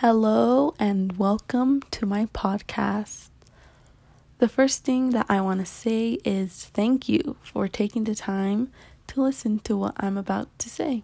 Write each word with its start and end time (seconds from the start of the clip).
Hello 0.00 0.74
and 0.78 1.18
welcome 1.18 1.82
to 1.90 2.06
my 2.06 2.24
podcast. 2.24 3.28
The 4.38 4.48
first 4.48 4.82
thing 4.82 5.10
that 5.10 5.26
I 5.28 5.42
want 5.42 5.60
to 5.60 5.66
say 5.66 6.12
is 6.24 6.64
thank 6.72 7.06
you 7.06 7.36
for 7.42 7.68
taking 7.68 8.04
the 8.04 8.14
time 8.14 8.72
to 9.08 9.20
listen 9.20 9.58
to 9.58 9.76
what 9.76 9.92
I'm 9.98 10.16
about 10.16 10.48
to 10.60 10.70
say. 10.70 11.02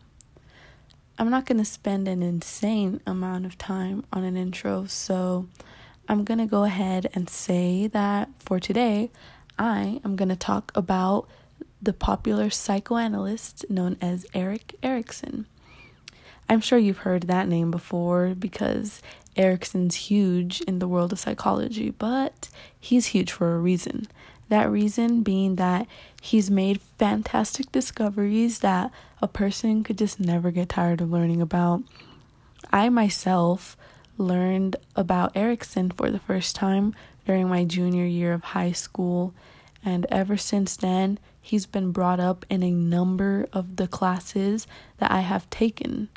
I'm 1.19 1.29
not 1.29 1.45
going 1.45 1.59
to 1.59 1.65
spend 1.67 2.09
an 2.09 2.23
insane 2.23 3.03
amount 3.07 3.45
of 3.45 3.59
time 3.59 4.03
on 4.15 4.25
an 4.25 4.39
intro, 4.39 4.87
so 4.87 5.47
I'm 6.09 6.25
going 6.25 6.39
to 6.39 6.47
go 6.47 6.65
ahead 6.65 7.11
and 7.13 7.29
say 7.29 7.89
that 7.89 8.31
for 8.39 8.59
today, 8.59 9.11
I 9.59 10.01
am 10.07 10.17
going 10.17 10.31
to 10.31 10.37
talk 10.37 10.73
about 10.75 11.29
the 11.83 11.93
popular 11.93 12.49
psychoanalyst 12.49 13.69
known 13.69 13.99
as 14.01 14.25
Erik 14.33 14.77
Erikson. 14.83 15.45
I'm 16.49 16.61
sure 16.61 16.79
you've 16.79 16.99
heard 16.99 17.25
that 17.25 17.49
name 17.49 17.71
before 17.71 18.35
because 18.39 19.03
Erikson's 19.37 19.97
huge 19.97 20.61
in 20.63 20.79
the 20.79 20.89
world 20.89 21.13
of 21.13 21.19
psychology, 21.19 21.91
but 21.91 22.49
he's 22.79 23.07
huge 23.07 23.33
for 23.33 23.55
a 23.55 23.59
reason. 23.59 24.07
That 24.49 24.71
reason 24.71 25.23
being 25.23 25.57
that 25.57 25.89
he's 26.23 26.51
made 26.51 26.81
fantastic 26.99 27.73
discoveries 27.73 28.61
that 28.61 28.93
a 29.21 29.27
person 29.27 29.83
could 29.83 29.99
just 29.99 30.21
never 30.21 30.53
get 30.53 30.69
tired 30.69 31.01
of 31.01 31.11
learning 31.11 31.43
about. 31.43 31.83
I 32.73 32.89
myself 32.91 33.77
learned 34.17 34.77
about 34.95 35.37
Erikson 35.37 35.91
for 35.91 36.11
the 36.11 36.21
first 36.21 36.55
time 36.55 36.95
during 37.27 37.49
my 37.49 37.65
junior 37.65 38.07
year 38.07 38.33
of 38.33 38.45
high 38.45 38.73
school, 38.73 39.35
and 39.85 40.07
ever 40.11 40.37
since 40.37 40.77
then, 40.77 41.19
he's 41.41 41.67
been 41.67 41.91
brought 41.91 42.21
up 42.21 42.47
in 42.49 42.63
a 42.63 42.71
number 42.71 43.49
of 43.53 43.77
the 43.77 43.89
classes 43.89 44.69
that 44.99 45.11
I 45.11 45.21
have 45.21 45.51
taken 45.51 46.09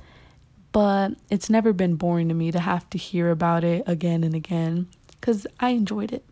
but 0.71 1.13
it's 1.29 1.49
never 1.49 1.73
been 1.73 1.95
boring 1.95 2.29
to 2.29 2.35
me 2.35 2.51
to 2.51 2.59
have 2.59 2.89
to 2.91 2.97
hear 2.97 3.31
about 3.31 3.63
it 3.63 3.83
again 3.87 4.23
and 4.23 4.35
again 4.35 4.87
because 5.11 5.45
I 5.59 5.69
enjoyed 5.69 6.11
it. 6.11 6.23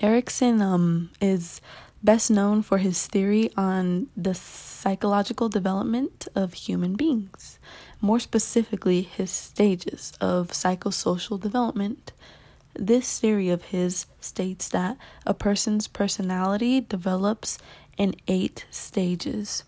Erikson 0.00 0.60
um, 0.60 1.10
is 1.20 1.60
best 2.02 2.30
known 2.30 2.62
for 2.62 2.78
his 2.78 3.06
theory 3.06 3.50
on 3.56 4.06
the 4.16 4.34
psychological 4.34 5.48
development 5.48 6.28
of 6.34 6.54
human 6.54 6.94
beings, 6.94 7.58
more 8.00 8.20
specifically, 8.20 9.02
his 9.02 9.30
stages 9.30 10.12
of 10.20 10.48
psychosocial 10.48 11.40
development. 11.40 12.12
This 12.74 13.18
theory 13.18 13.48
of 13.48 13.64
his 13.64 14.06
states 14.20 14.68
that 14.68 14.96
a 15.26 15.34
person's 15.34 15.88
personality 15.88 16.80
develops 16.80 17.58
in 17.96 18.14
eight 18.28 18.66
stages. 18.70 19.64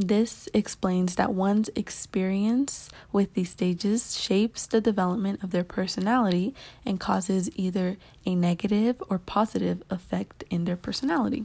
This 0.00 0.48
explains 0.54 1.16
that 1.16 1.34
one's 1.34 1.68
experience 1.76 2.88
with 3.12 3.34
these 3.34 3.50
stages 3.50 4.18
shapes 4.18 4.64
the 4.64 4.80
development 4.80 5.42
of 5.42 5.50
their 5.50 5.62
personality 5.62 6.54
and 6.86 6.98
causes 6.98 7.50
either 7.54 7.98
a 8.24 8.34
negative 8.34 9.02
or 9.10 9.18
positive 9.18 9.82
effect 9.90 10.42
in 10.48 10.64
their 10.64 10.76
personality. 10.76 11.44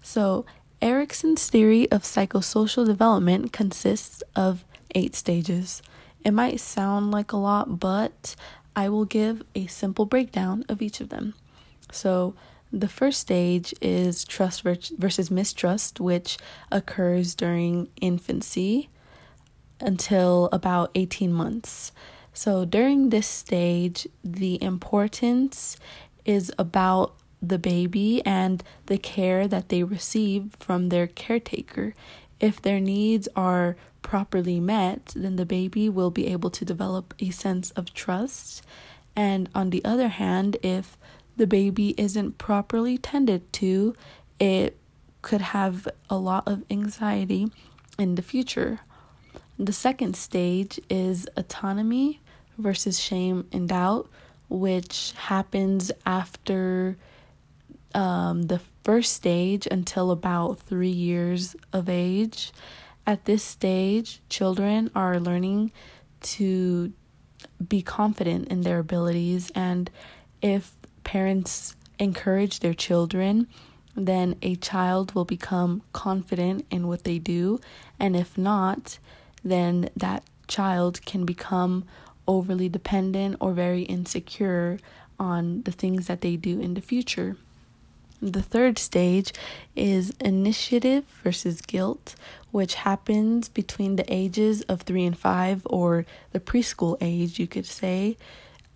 So, 0.00 0.46
Erikson's 0.80 1.48
theory 1.50 1.90
of 1.90 2.02
psychosocial 2.02 2.86
development 2.86 3.52
consists 3.52 4.22
of 4.36 4.64
eight 4.94 5.16
stages. 5.16 5.82
It 6.24 6.30
might 6.30 6.60
sound 6.60 7.10
like 7.10 7.32
a 7.32 7.36
lot, 7.36 7.80
but 7.80 8.36
I 8.76 8.88
will 8.88 9.06
give 9.06 9.42
a 9.56 9.66
simple 9.66 10.06
breakdown 10.06 10.64
of 10.68 10.80
each 10.80 11.00
of 11.00 11.08
them. 11.08 11.34
So, 11.90 12.34
the 12.72 12.88
first 12.88 13.20
stage 13.20 13.74
is 13.80 14.24
trust 14.24 14.62
versus 14.62 15.30
mistrust, 15.30 16.00
which 16.00 16.38
occurs 16.70 17.34
during 17.34 17.88
infancy 18.00 18.88
until 19.80 20.48
about 20.52 20.90
18 20.94 21.32
months. 21.32 21.92
So, 22.32 22.64
during 22.64 23.10
this 23.10 23.26
stage, 23.26 24.06
the 24.22 24.62
importance 24.62 25.78
is 26.24 26.52
about 26.58 27.14
the 27.40 27.58
baby 27.58 28.24
and 28.26 28.62
the 28.86 28.98
care 28.98 29.46
that 29.46 29.68
they 29.68 29.82
receive 29.82 30.54
from 30.58 30.88
their 30.88 31.06
caretaker. 31.06 31.94
If 32.40 32.60
their 32.60 32.80
needs 32.80 33.28
are 33.36 33.76
properly 34.02 34.60
met, 34.60 35.12
then 35.16 35.36
the 35.36 35.46
baby 35.46 35.88
will 35.88 36.10
be 36.10 36.26
able 36.26 36.50
to 36.50 36.64
develop 36.64 37.14
a 37.18 37.30
sense 37.30 37.70
of 37.72 37.94
trust. 37.94 38.62
And 39.14 39.48
on 39.54 39.70
the 39.70 39.84
other 39.84 40.08
hand, 40.08 40.58
if 40.62 40.98
the 41.36 41.46
baby 41.46 41.94
isn't 41.96 42.38
properly 42.38 42.98
tended 42.98 43.52
to, 43.54 43.94
it 44.38 44.78
could 45.22 45.40
have 45.40 45.88
a 46.08 46.16
lot 46.16 46.46
of 46.46 46.64
anxiety 46.70 47.50
in 47.98 48.14
the 48.14 48.22
future. 48.22 48.80
The 49.58 49.72
second 49.72 50.16
stage 50.16 50.78
is 50.90 51.28
autonomy 51.36 52.20
versus 52.58 53.00
shame 53.00 53.46
and 53.52 53.68
doubt, 53.68 54.08
which 54.48 55.12
happens 55.16 55.90
after 56.04 56.96
um, 57.94 58.42
the 58.42 58.60
first 58.84 59.14
stage 59.14 59.66
until 59.70 60.10
about 60.10 60.60
three 60.60 60.88
years 60.90 61.56
of 61.72 61.88
age. 61.88 62.52
At 63.06 63.24
this 63.24 63.42
stage, 63.42 64.20
children 64.28 64.90
are 64.94 65.18
learning 65.18 65.72
to 66.20 66.92
be 67.66 67.80
confident 67.80 68.48
in 68.48 68.62
their 68.62 68.78
abilities, 68.78 69.50
and 69.54 69.90
if 70.42 70.72
parents 71.06 71.76
encourage 72.00 72.58
their 72.58 72.74
children, 72.74 73.46
then 73.94 74.34
a 74.42 74.56
child 74.56 75.14
will 75.14 75.24
become 75.24 75.80
confident 75.92 76.66
in 76.68 76.88
what 76.88 77.04
they 77.04 77.18
do. 77.18 77.60
And 77.98 78.16
if 78.16 78.36
not, 78.36 78.98
then 79.44 79.88
that 79.96 80.24
child 80.48 81.00
can 81.06 81.24
become 81.24 81.84
overly 82.26 82.68
dependent 82.68 83.36
or 83.38 83.52
very 83.52 83.82
insecure 83.82 84.78
on 85.18 85.62
the 85.62 85.70
things 85.70 86.08
that 86.08 86.22
they 86.22 86.36
do 86.36 86.60
in 86.60 86.74
the 86.74 86.80
future. 86.80 87.36
The 88.20 88.42
third 88.42 88.76
stage 88.76 89.32
is 89.76 90.12
initiative 90.20 91.04
versus 91.22 91.60
guilt, 91.60 92.16
which 92.50 92.74
happens 92.74 93.48
between 93.48 93.94
the 93.94 94.12
ages 94.12 94.62
of 94.62 94.82
three 94.82 95.04
and 95.04 95.16
five, 95.16 95.62
or 95.66 96.04
the 96.32 96.40
preschool 96.40 96.96
age, 97.00 97.38
you 97.38 97.46
could 97.46 97.66
say. 97.66 98.16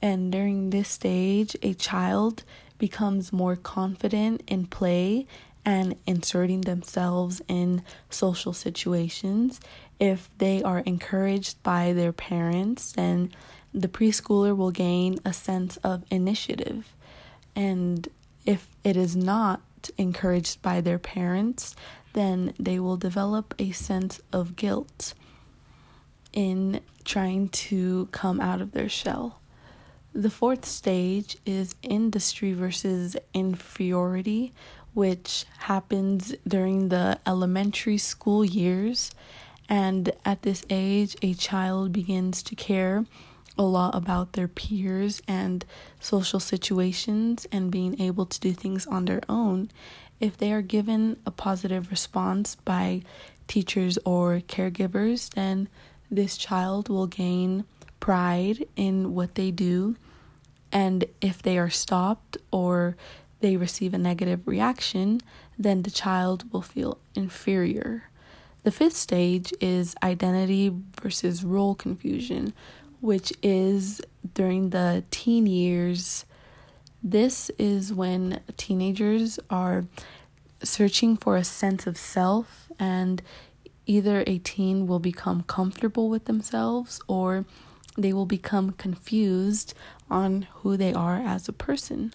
And 0.03 0.33
during 0.33 0.71
this 0.71 0.88
stage, 0.88 1.56
a 1.62 1.75
child 1.75 2.44
becomes 2.78 3.33
more 3.33 3.56
confident 3.56 4.43
in 4.47 4.66
play 4.66 5.27
and 5.65 5.94
inserting 6.06 6.62
themselves 6.62 7.43
in 7.49 7.83
social 8.09 8.53
situations. 8.53 9.60
If 9.99 10.31
they 10.39 10.62
are 10.62 10.78
encouraged 10.81 11.62
by 11.62 11.93
their 11.93 12.12
parents, 12.12 12.93
then 12.93 13.33
the 13.75 13.89
preschooler 13.89 14.56
will 14.56 14.71
gain 14.71 15.19
a 15.25 15.33
sense 15.33 15.77
of 15.78 16.05
initiative. 16.10 16.94
And 17.55 18.09
if 18.47 18.69
it 18.83 18.97
is 18.97 19.15
not 19.15 19.60
encouraged 19.99 20.62
by 20.62 20.81
their 20.81 20.99
parents, 20.99 21.77
then 22.15 22.55
they 22.59 22.81
will 22.81 22.97
develop 22.97 23.55
a 23.59 23.71
sense 23.72 24.21
of 24.33 24.56
guilt 24.56 25.15
in 26.33 26.81
trying 27.05 27.49
to 27.49 28.09
come 28.12 28.41
out 28.41 28.60
of 28.60 28.72
their 28.72 28.89
shell. 28.89 29.40
The 30.12 30.31
fourth 30.31 30.65
stage 30.65 31.37
is 31.47 31.76
industry 31.82 32.53
versus 32.53 33.16
inferiority, 33.32 34.53
which 34.93 35.44
happens 35.59 36.34
during 36.47 36.88
the 36.88 37.21
elementary 37.25 37.97
school 37.98 38.44
years. 38.44 39.12
And 39.69 40.10
at 40.25 40.43
this 40.43 40.65
age, 40.69 41.16
a 41.22 41.34
child 41.34 41.93
begins 41.93 42.43
to 42.44 42.56
care 42.56 43.06
a 43.56 43.62
lot 43.62 43.94
about 43.94 44.32
their 44.32 44.48
peers 44.48 45.22
and 45.28 45.65
social 46.00 46.41
situations 46.41 47.47
and 47.53 47.71
being 47.71 48.00
able 48.00 48.27
to 48.27 48.41
do 48.41 48.53
things 48.53 48.88
on 48.88 49.04
their 49.04 49.22
own. 49.28 49.71
If 50.19 50.37
they 50.37 50.53
are 50.53 50.62
given 50.62 51.19
a 51.25 51.31
positive 51.31 51.88
response 51.88 52.56
by 52.56 53.03
teachers 53.47 53.97
or 54.04 54.41
caregivers, 54.48 55.31
then 55.31 55.69
this 56.10 56.37
child 56.37 56.88
will 56.88 57.06
gain 57.06 57.65
pride 58.00 58.66
in 58.77 59.15
what 59.15 59.34
they 59.36 59.51
do. 59.51 59.97
And 60.72 61.04
if 61.21 61.42
they 61.42 61.59
are 61.59 61.71
stopped 61.71 62.39
or 62.51 62.97
they 63.41 63.57
receive 63.57 63.95
a 63.95 63.98
negative 63.98 64.47
reaction, 64.47 65.21
then 65.59 65.83
the 65.83 65.91
child 65.91 66.51
will 66.53 66.63
feel 66.63 66.98
inferior. 67.15 68.04
The 68.63 68.71
fifth 68.71 68.97
stage 68.97 69.53
is 69.60 69.95
identity 70.03 70.72
versus 71.01 71.45
role 71.45 71.74
confusion, 71.74 72.53
which 73.01 73.33
is 73.42 74.03
during 74.34 74.71
the 74.71 75.04
teen 75.10 75.47
years. 75.47 76.27
This 77.03 77.51
is 77.59 77.95
when 77.95 78.41
teenagers 78.59 79.39
are 79.48 79.86
searching 80.63 81.16
for 81.16 81.36
a 81.36 81.45
sense 81.45 81.86
of 81.86 81.97
self, 81.97 82.71
and 82.78 83.22
either 83.86 84.22
a 84.27 84.39
teen 84.39 84.86
will 84.86 84.98
become 84.98 85.42
comfortable 85.42 86.10
with 86.10 86.27
themselves 86.27 87.01
or 87.09 87.47
they 88.02 88.12
will 88.12 88.26
become 88.26 88.72
confused 88.72 89.74
on 90.10 90.47
who 90.56 90.76
they 90.76 90.92
are 90.92 91.16
as 91.16 91.48
a 91.48 91.52
person. 91.52 92.12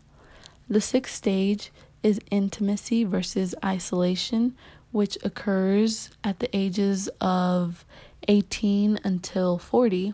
The 0.70 0.82
sixth 0.82 1.16
stage 1.16 1.72
is 2.04 2.20
intimacy 2.32 3.04
versus 3.04 3.56
isolation, 3.64 4.56
which 4.92 5.18
occurs 5.24 6.10
at 6.24 6.40
the 6.40 6.56
ages 6.56 7.10
of 7.20 7.86
18 8.28 9.00
until 9.04 9.58
40. 9.58 10.14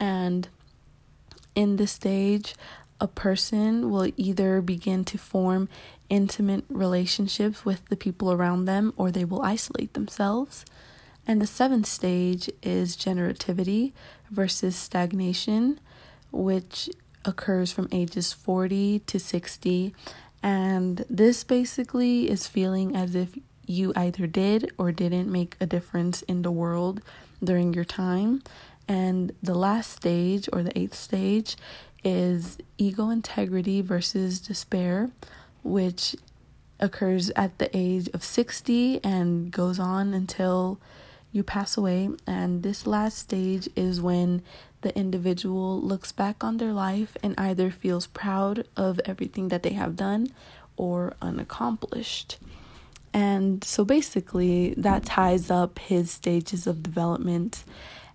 And 0.00 0.48
In 1.54 1.76
this 1.76 1.92
stage, 1.92 2.54
a 3.00 3.08
person 3.08 3.90
will 3.90 4.10
either 4.16 4.60
begin 4.60 5.04
to 5.06 5.18
form 5.18 5.68
intimate 6.08 6.64
relationships 6.68 7.64
with 7.64 7.84
the 7.86 7.96
people 7.96 8.32
around 8.32 8.64
them 8.64 8.92
or 8.96 9.10
they 9.10 9.24
will 9.24 9.42
isolate 9.42 9.94
themselves. 9.94 10.64
And 11.26 11.40
the 11.40 11.46
seventh 11.46 11.86
stage 11.86 12.48
is 12.62 12.96
generativity 12.96 13.92
versus 14.30 14.76
stagnation, 14.76 15.80
which 16.32 16.88
occurs 17.24 17.72
from 17.72 17.88
ages 17.92 18.32
40 18.32 19.00
to 19.00 19.18
60. 19.18 19.94
And 20.42 21.04
this 21.10 21.44
basically 21.44 22.30
is 22.30 22.46
feeling 22.46 22.94
as 22.94 23.14
if 23.14 23.36
you 23.66 23.92
either 23.96 24.26
did 24.26 24.72
or 24.78 24.92
didn't 24.92 25.30
make 25.30 25.56
a 25.60 25.66
difference 25.66 26.22
in 26.22 26.42
the 26.42 26.52
world 26.52 27.00
during 27.42 27.74
your 27.74 27.84
time. 27.84 28.42
And 28.88 29.32
the 29.42 29.54
last 29.54 29.90
stage, 29.90 30.48
or 30.52 30.62
the 30.62 30.78
eighth 30.78 30.94
stage, 30.94 31.56
is 32.04 32.58
ego 32.78 33.10
integrity 33.10 33.80
versus 33.80 34.38
despair, 34.38 35.10
which 35.64 36.14
occurs 36.78 37.30
at 37.30 37.58
the 37.58 37.74
age 37.76 38.08
of 38.14 38.22
60 38.22 39.02
and 39.02 39.50
goes 39.50 39.80
on 39.80 40.14
until 40.14 40.78
you 41.36 41.44
pass 41.44 41.76
away. 41.76 42.08
And 42.26 42.62
this 42.62 42.86
last 42.86 43.18
stage 43.18 43.68
is 43.76 44.00
when 44.00 44.42
the 44.80 44.96
individual 44.96 45.80
looks 45.80 46.10
back 46.10 46.42
on 46.42 46.56
their 46.56 46.72
life 46.72 47.16
and 47.22 47.34
either 47.38 47.70
feels 47.70 48.06
proud 48.06 48.66
of 48.76 49.00
everything 49.04 49.48
that 49.48 49.62
they 49.62 49.74
have 49.74 49.94
done 49.96 50.28
or 50.76 51.14
unaccomplished. 51.20 52.38
And 53.12 53.62
so 53.62 53.84
basically, 53.84 54.74
that 54.76 55.04
ties 55.04 55.50
up 55.50 55.78
his 55.78 56.10
stages 56.10 56.66
of 56.66 56.82
development. 56.82 57.64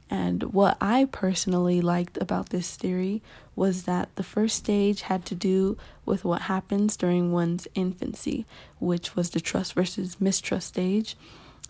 And 0.10 0.54
what 0.54 0.78
I 0.82 1.06
personally 1.06 1.82
liked 1.82 2.18
about 2.18 2.50
this 2.50 2.76
theory 2.76 3.22
was 3.56 3.84
that 3.84 4.16
the 4.16 4.24
first 4.24 4.58
stage 4.58 5.02
had 5.04 5.26
to 5.26 5.36
do 5.36 5.78
with 6.06 6.26
what 6.26 6.44
happens 6.44 6.98
during 6.98 7.32
one's 7.32 7.68
infancy, 7.76 8.46
which 8.80 9.16
was 9.16 9.30
the 9.30 9.40
trust 9.40 9.74
versus 9.74 10.20
mistrust 10.20 10.68
stage. 10.68 11.16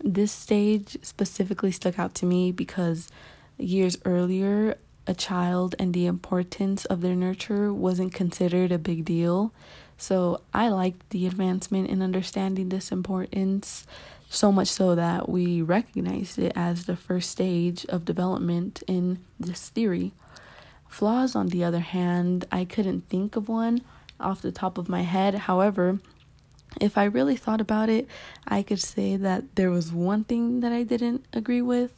This 0.02 0.32
stage 0.32 0.98
specifically 1.02 1.70
stuck 1.70 1.98
out 1.98 2.14
to 2.16 2.26
me 2.26 2.50
because 2.50 3.08
years 3.56 3.96
earlier, 4.04 4.76
a 5.06 5.14
child 5.14 5.74
and 5.78 5.94
the 5.94 6.06
importance 6.06 6.84
of 6.86 7.00
their 7.00 7.14
nurture 7.14 7.72
wasn't 7.72 8.12
considered 8.12 8.72
a 8.72 8.78
big 8.78 9.04
deal. 9.04 9.52
So 9.96 10.40
I 10.52 10.68
liked 10.68 11.10
the 11.10 11.26
advancement 11.26 11.88
in 11.88 12.02
understanding 12.02 12.68
this 12.68 12.90
importance 12.90 13.86
so 14.28 14.50
much 14.50 14.68
so 14.68 14.94
that 14.94 15.28
we 15.28 15.62
recognized 15.62 16.38
it 16.38 16.52
as 16.56 16.86
the 16.86 16.96
first 16.96 17.30
stage 17.30 17.84
of 17.86 18.04
development 18.04 18.82
in 18.88 19.18
this 19.38 19.68
theory. 19.68 20.12
Flaws, 20.88 21.36
on 21.36 21.48
the 21.48 21.62
other 21.62 21.80
hand, 21.80 22.44
I 22.50 22.64
couldn't 22.64 23.08
think 23.08 23.36
of 23.36 23.48
one 23.48 23.82
off 24.18 24.42
the 24.42 24.52
top 24.52 24.78
of 24.78 24.88
my 24.88 25.02
head. 25.02 25.34
However, 25.34 26.00
if 26.80 26.96
I 26.96 27.04
really 27.04 27.36
thought 27.36 27.60
about 27.60 27.88
it, 27.88 28.06
I 28.46 28.62
could 28.62 28.80
say 28.80 29.16
that 29.16 29.56
there 29.56 29.70
was 29.70 29.92
one 29.92 30.24
thing 30.24 30.60
that 30.60 30.72
I 30.72 30.82
didn't 30.82 31.24
agree 31.32 31.62
with, 31.62 31.92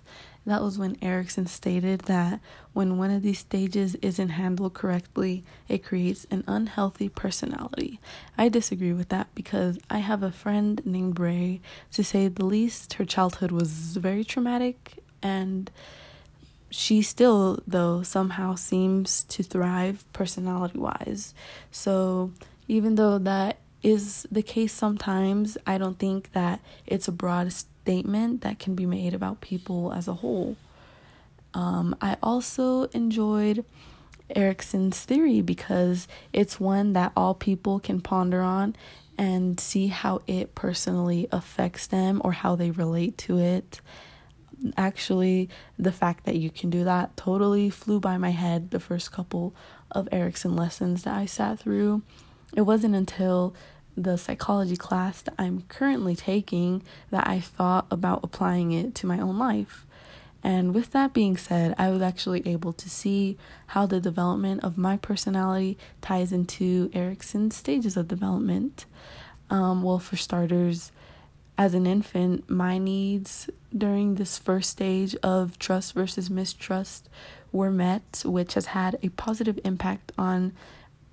that 0.47 0.63
was 0.63 0.79
when 0.79 0.99
Erikson 1.01 1.47
stated 1.47 2.01
that 2.01 2.41
when 2.75 2.99
one 2.99 3.11
of 3.11 3.23
these 3.23 3.39
stages 3.39 3.95
isn't 3.97 4.31
handled 4.31 4.75
correctly, 4.75 5.43
it 5.69 5.83
creates 5.83 6.27
an 6.31 6.45
unhealthy 6.47 7.09
personality. 7.09 7.99
I 8.37 8.51
disagree 8.51 8.93
with 8.93 9.09
that 9.09 9.29
because 9.35 9.79
I 9.89 9.99
have 9.99 10.23
a 10.23 10.31
friend 10.31 10.85
named 10.85 11.19
Ray. 11.19 11.61
To 11.93 12.05
say 12.05 12.29
the 12.29 12.45
least, 12.45 12.95
her 12.95 13.07
childhood 13.07 13.53
was 13.53 13.97
very 13.97 14.25
traumatic 14.25 14.99
and 15.23 15.71
she 16.69 17.01
still 17.01 17.61
though 17.67 18.03
somehow 18.03 18.57
seems 18.57 19.25
to 19.25 19.43
thrive 19.43 20.05
personality 20.13 20.79
wise. 20.79 21.33
So 21.71 22.33
even 22.69 22.97
though 22.97 23.19
that 23.19 23.59
is 23.85 24.27
the 24.33 24.43
case 24.43 24.73
sometimes, 24.73 25.59
I 25.67 25.79
don't 25.79 25.99
think 25.99 26.33
that 26.33 26.61
it's 26.87 27.07
a 27.07 27.13
broad 27.13 27.53
statement 27.53 28.41
that 28.41 28.59
can 28.59 28.75
be 28.75 28.87
made 28.87 29.13
about 29.13 29.43
people 29.43 29.93
as 29.93 30.09
a 30.09 30.15
whole. 30.15 30.57
Um, 31.53 31.95
I 32.01 32.17
also 32.23 32.85
enjoyed 32.85 33.65
Erikson's 34.35 35.01
theory 35.03 35.43
because 35.43 36.09
it's 36.33 36.59
one 36.59 36.95
that 36.95 37.13
all 37.15 37.35
people 37.35 37.79
can 37.79 38.01
ponder 38.01 38.41
on 38.41 38.75
and 39.19 39.61
see 39.61 39.89
how 39.89 40.23
it 40.27 40.55
personally 40.55 41.29
affects 41.31 41.87
them 41.87 42.23
or 42.25 42.33
how 42.33 42.57
they 42.57 42.71
relate 42.71 43.19
to 43.19 43.39
it. 43.39 43.81
Actually, 44.79 45.51
the 45.79 45.93
fact 45.93 46.25
that 46.25 46.37
you 46.37 46.51
can 46.51 46.71
do 46.71 46.85
that 46.85 47.17
totally 47.19 47.69
flew 47.69 48.01
by 48.01 48.17
my 48.17 48.31
head 48.31 48.71
the 48.71 48.81
first 48.81 49.13
couple 49.13 49.55
of 49.91 50.09
Erikson 50.11 50.57
lessons 50.57 51.03
that 51.03 51.15
I 51.15 51.27
sat 51.27 51.61
through. 51.61 52.03
It 52.57 52.63
wasn't 52.63 52.95
until 52.95 53.55
the 53.97 54.17
psychology 54.17 54.77
class 54.77 55.23
that 55.23 55.35
I'm 55.39 55.63
currently 55.69 56.17
taking 56.17 56.83
that 57.11 57.27
I 57.27 57.41
thought 57.41 57.87
about 57.91 58.21
applying 58.23 58.73
it 58.73 58.95
to 58.97 59.07
my 59.07 59.21
own 59.21 59.39
life. 59.39 59.87
And 60.43 60.75
with 60.75 60.91
that 60.91 61.15
being 61.15 61.39
said, 61.39 61.75
I 61.79 61.89
was 61.89 62.03
actually 62.03 62.47
able 62.47 62.75
to 62.75 62.91
see 62.91 63.39
how 63.69 63.87
the 63.87 64.01
development 64.01 64.63
of 64.63 64.77
my 64.77 64.99
personality 64.99 65.79
ties 66.03 66.33
into 66.33 66.91
Erikson's 66.93 67.57
stages 67.57 67.97
of 67.97 68.09
development. 68.09 68.85
Um, 69.49 69.83
well, 69.83 69.99
for 69.99 70.17
starters, 70.17 70.93
as 71.57 71.73
an 71.73 71.87
infant, 71.87 72.51
my 72.51 72.77
needs 72.79 73.49
during 73.77 74.17
this 74.17 74.37
first 74.37 74.71
stage 74.71 75.15
of 75.23 75.59
trust 75.59 75.95
versus 75.95 76.29
mistrust 76.29 77.09
were 77.51 77.71
met, 77.71 78.23
which 78.27 78.55
has 78.55 78.67
had 78.67 78.99
a 79.03 79.09
positive 79.11 79.59
impact 79.65 80.13
on 80.19 80.53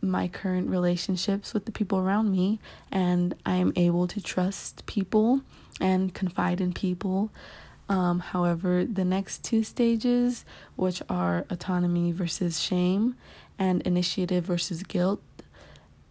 my 0.02 0.28
current 0.28 0.70
relationships 0.70 1.54
with 1.54 1.66
the 1.66 1.72
people 1.72 2.00
around 2.00 2.32
me, 2.32 2.60
and 2.92 3.36
I'm 3.46 3.74
able 3.76 4.08
to 4.08 4.22
trust 4.22 4.86
people 4.86 5.42
and 5.80 6.14
confide 6.14 6.62
in 6.62 6.74
people. 6.74 7.32
Um, 7.90 8.20
however, 8.20 8.86
the 8.86 9.06
next 9.06 9.44
two 9.44 9.64
stages, 9.64 10.46
which 10.76 11.02
are 11.10 11.46
autonomy 11.50 12.12
versus 12.12 12.60
shame 12.60 13.16
and 13.60 13.82
initiative 13.82 14.46
versus 14.46 14.84
guilt, 14.84 15.22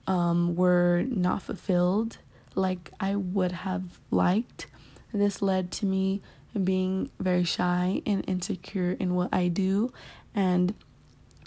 um, 0.06 0.54
were 0.56 1.04
not 1.08 1.43
fulfilled 1.43 2.19
like 2.54 2.90
I 3.00 3.16
would 3.16 3.52
have 3.52 4.00
liked. 4.10 4.66
This 5.12 5.40
led 5.40 5.70
to 5.72 5.86
me 5.86 6.20
being 6.64 7.10
very 7.19 7.44
shy 7.44 8.02
and 8.06 8.25
insecure 8.28 8.93
in 8.93 9.14
what 9.14 9.28
I 9.32 9.48
do 9.48 9.93
and 10.34 10.75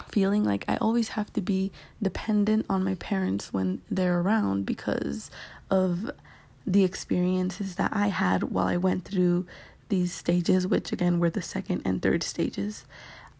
feeling 0.08 0.44
like 0.44 0.64
I 0.68 0.76
always 0.76 1.10
have 1.10 1.32
to 1.34 1.40
be 1.40 1.72
dependent 2.02 2.66
on 2.68 2.84
my 2.84 2.94
parents 2.94 3.52
when 3.52 3.82
they're 3.90 4.20
around 4.20 4.66
because 4.66 5.30
of 5.70 6.10
the 6.66 6.84
experiences 6.84 7.76
that 7.76 7.90
I 7.94 8.08
had 8.08 8.44
while 8.44 8.66
I 8.66 8.76
went 8.76 9.04
through 9.04 9.46
these 9.88 10.12
stages, 10.12 10.66
which 10.66 10.92
again 10.92 11.20
were 11.20 11.30
the 11.30 11.42
second 11.42 11.82
and 11.84 12.00
third 12.00 12.22
stages. 12.22 12.84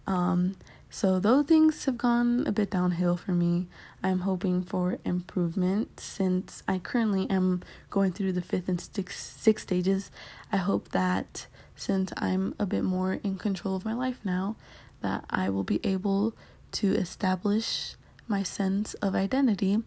Um, 0.07 0.57
so, 0.91 1.19
though 1.19 1.43
things 1.43 1.87
have 1.87 1.99
gone 1.99 2.47
a 2.47 2.53
bit 2.53 2.71
downhill 2.71 3.17
for 3.17 3.33
me, 3.33 3.67
I'm 4.01 4.21
hoping 4.21 4.63
for 4.63 4.99
improvement 5.05 5.99
since 5.99 6.63
I 6.69 6.79
currently 6.79 7.29
am 7.29 7.63
going 7.91 8.13
through 8.13 8.33
the 8.35 8.43
fifth 8.43 8.69
and 8.69 8.81
sixth, 8.81 9.41
sixth 9.41 9.65
stages. 9.65 10.13
I 10.53 10.59
hope 10.59 10.91
that 10.91 11.49
since 11.75 12.13
I'm 12.17 12.55
a 12.61 12.67
bit 12.67 12.85
more 12.85 13.15
in 13.25 13.39
control 13.39 13.75
of 13.75 13.85
my 13.85 13.93
life 13.93 14.21
now, 14.23 14.55
that 15.01 15.25
I 15.31 15.51
will 15.51 15.65
be 15.65 15.81
able 15.85 16.35
to 16.73 16.93
establish 16.95 17.97
my 18.27 18.43
sense 18.43 18.95
of 18.95 19.15
identity 19.15 19.83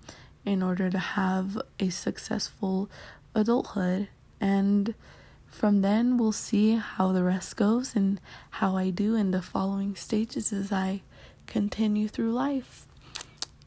in 0.46 0.64
order 0.64 0.90
to 0.90 1.00
have 1.00 1.58
a 1.80 1.90
successful 1.90 2.90
adulthood. 3.36 4.08
And 4.40 4.94
from 5.48 5.82
then, 5.82 6.18
we'll 6.18 6.32
see 6.32 6.76
how 6.76 7.12
the 7.12 7.24
rest 7.24 7.56
goes 7.56 7.96
and 7.96 8.22
how 8.52 8.78
I 8.78 8.90
do 8.90 9.16
in 9.16 9.32
the 9.32 9.42
following 9.42 9.96
stages 9.96 10.54
as 10.54 10.72
I 10.72 11.02
continue 11.48 12.08
through 12.08 12.32
life. 12.32 12.86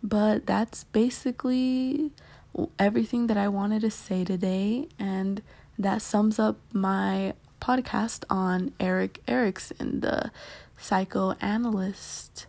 But 0.02 0.47
that's 0.47 0.85
basically 0.85 2.12
everything 2.78 3.26
that 3.26 3.37
I 3.37 3.49
wanted 3.49 3.82
to 3.82 3.90
say 3.90 4.25
today, 4.25 4.88
and 4.99 5.42
that 5.78 6.02
sums 6.02 6.38
up 6.38 6.59
my 6.73 7.35
podcast 7.61 8.25
on 8.30 8.73
Erik 8.80 9.23
Erikson, 9.28 10.00
the 10.00 10.30
psychoanalyst. 10.80 12.46